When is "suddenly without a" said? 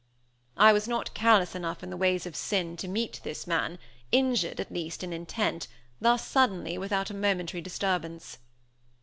6.27-7.13